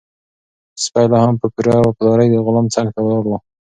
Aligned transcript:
سپی 0.83 1.05
لا 1.11 1.19
هم 1.25 1.35
په 1.41 1.47
پوره 1.53 1.75
وفادارۍ 1.87 2.27
د 2.31 2.35
غلام 2.45 2.65
څنګ 2.75 2.87
ته 2.95 2.99
ولاړ 3.03 3.23
و. 3.27 3.31